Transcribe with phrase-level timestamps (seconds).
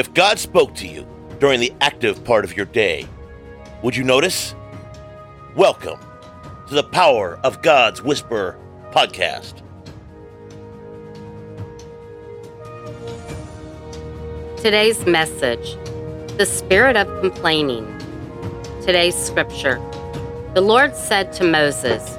[0.00, 1.06] If God spoke to you
[1.40, 3.06] during the active part of your day,
[3.82, 4.54] would you notice?
[5.54, 6.00] Welcome
[6.68, 8.56] to the Power of God's Whisper
[8.92, 9.60] podcast.
[14.56, 15.76] Today's message
[16.38, 17.84] The Spirit of Complaining.
[18.80, 19.76] Today's scripture
[20.54, 22.16] The Lord said to Moses,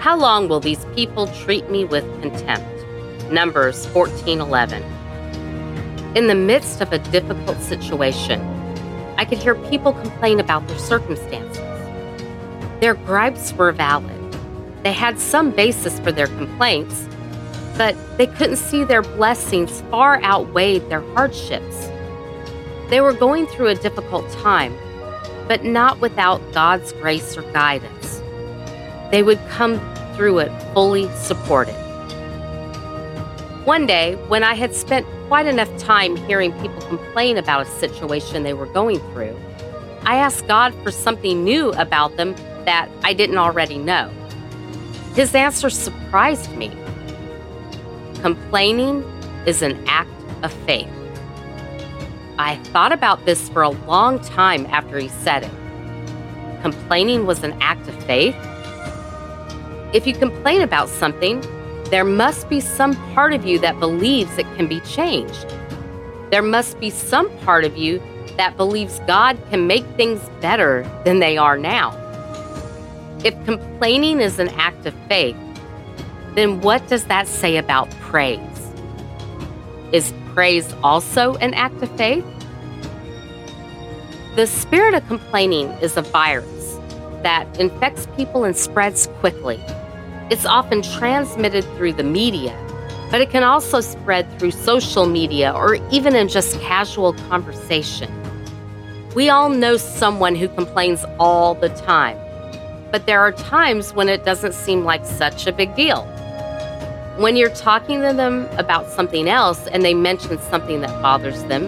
[0.00, 2.84] How long will these people treat me with contempt?
[3.30, 4.95] Numbers 14 11.
[6.16, 8.40] In the midst of a difficult situation,
[9.18, 11.58] I could hear people complain about their circumstances.
[12.80, 14.18] Their gripes were valid.
[14.82, 17.06] They had some basis for their complaints,
[17.76, 21.90] but they couldn't see their blessings far outweighed their hardships.
[22.88, 24.74] They were going through a difficult time,
[25.46, 28.22] but not without God's grace or guidance.
[29.10, 29.78] They would come
[30.14, 31.85] through it fully supported.
[33.66, 38.44] One day, when I had spent quite enough time hearing people complain about a situation
[38.44, 39.36] they were going through,
[40.02, 44.08] I asked God for something new about them that I didn't already know.
[45.16, 46.70] His answer surprised me.
[48.22, 49.02] Complaining
[49.46, 50.12] is an act
[50.44, 50.88] of faith.
[52.38, 56.62] I thought about this for a long time after he said it.
[56.62, 58.36] Complaining was an act of faith?
[59.92, 61.42] If you complain about something,
[61.90, 65.46] there must be some part of you that believes it can be changed.
[66.30, 68.02] There must be some part of you
[68.36, 71.94] that believes God can make things better than they are now.
[73.24, 75.36] If complaining is an act of faith,
[76.34, 78.40] then what does that say about praise?
[79.92, 82.24] Is praise also an act of faith?
[84.34, 86.78] The spirit of complaining is a virus
[87.22, 89.58] that infects people and spreads quickly.
[90.28, 92.52] It's often transmitted through the media,
[93.12, 98.10] but it can also spread through social media or even in just casual conversation.
[99.14, 102.18] We all know someone who complains all the time,
[102.90, 106.02] but there are times when it doesn't seem like such a big deal.
[107.18, 111.66] When you're talking to them about something else and they mention something that bothers them,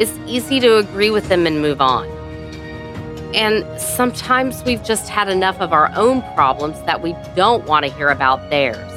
[0.00, 2.13] it's easy to agree with them and move on.
[3.34, 7.92] And sometimes we've just had enough of our own problems that we don't want to
[7.92, 8.92] hear about theirs.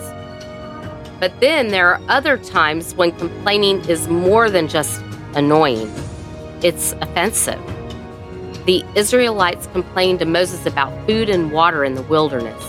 [1.20, 5.02] But then there are other times when complaining is more than just
[5.34, 5.92] annoying,
[6.62, 7.60] it's offensive.
[8.68, 12.64] The Israelites complained to Moses about food and water in the wilderness,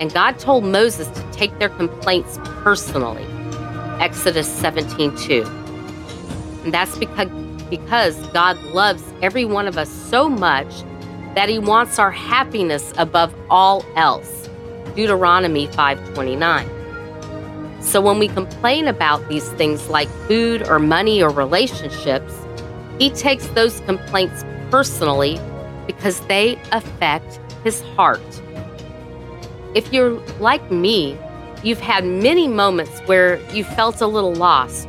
[0.00, 3.24] and God told Moses to take their complaints personally.
[4.00, 5.42] Exodus 17 2.
[6.64, 7.30] And that's because,
[7.70, 10.82] because God loves every one of us so much
[11.34, 14.48] that he wants our happiness above all else.
[14.94, 16.68] Deuteronomy 5:29.
[17.80, 22.34] So when we complain about these things like food or money or relationships,
[22.98, 25.40] he takes those complaints personally
[25.86, 28.20] because they affect his heart.
[29.74, 31.16] If you're like me,
[31.62, 34.88] you've had many moments where you felt a little lost.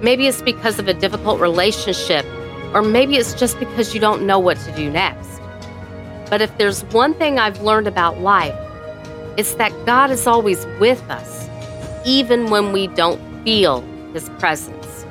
[0.00, 2.24] Maybe it's because of a difficult relationship,
[2.72, 5.40] or maybe it's just because you don't know what to do next.
[6.32, 8.54] But if there's one thing I've learned about life,
[9.36, 11.46] it's that God is always with us,
[12.06, 13.82] even when we don't feel
[14.14, 15.04] His presence.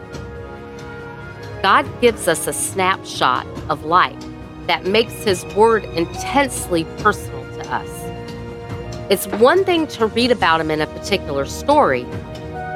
[1.62, 4.18] God gives us a snapshot of life
[4.66, 9.12] that makes His Word intensely personal to us.
[9.12, 12.04] It's one thing to read about Him in a particular story,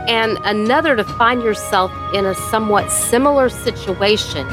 [0.08, 4.48] and another to find yourself in a somewhat similar situation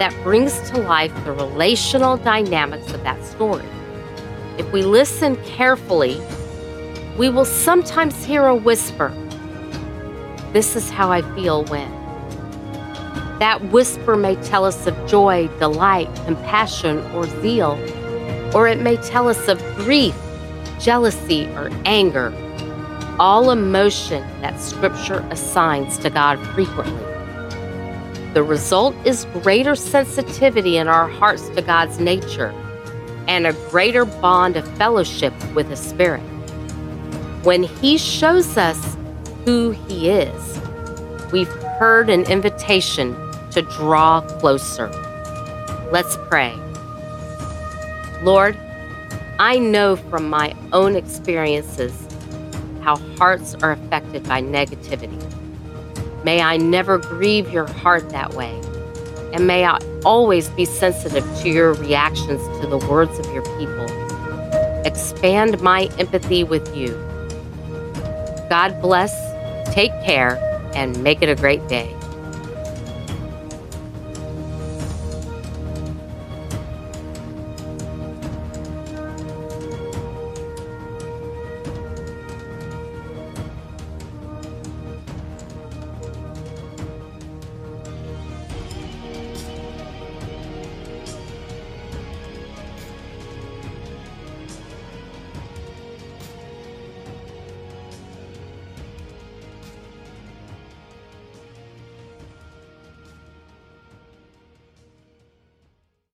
[0.00, 3.66] that brings to life the relational dynamics of that story.
[4.56, 6.18] If we listen carefully,
[7.18, 9.12] we will sometimes hear a whisper.
[10.54, 11.90] This is how I feel when.
[13.40, 17.78] That whisper may tell us of joy, delight, compassion, or zeal,
[18.54, 20.16] or it may tell us of grief,
[20.78, 22.32] jealousy, or anger,
[23.18, 27.09] all emotion that Scripture assigns to God frequently.
[28.32, 32.54] The result is greater sensitivity in our hearts to God's nature
[33.26, 36.22] and a greater bond of fellowship with His Spirit.
[37.42, 38.96] When He shows us
[39.44, 40.60] who He is,
[41.32, 43.14] we've heard an invitation
[43.50, 44.88] to draw closer.
[45.90, 46.54] Let's pray.
[48.22, 48.56] Lord,
[49.40, 52.06] I know from my own experiences
[52.82, 55.18] how hearts are affected by negativity.
[56.24, 58.60] May I never grieve your heart that way.
[59.32, 63.86] And may I always be sensitive to your reactions to the words of your people.
[64.84, 66.88] Expand my empathy with you.
[68.48, 69.14] God bless,
[69.72, 70.36] take care,
[70.74, 71.94] and make it a great day.